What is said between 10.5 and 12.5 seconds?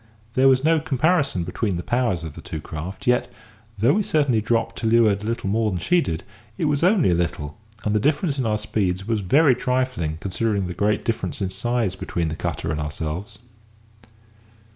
the great difference in size between the